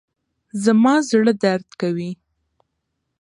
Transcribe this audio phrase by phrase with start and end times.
[0.63, 2.11] زما زړه درد کوي